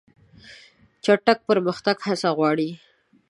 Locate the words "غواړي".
2.37-2.69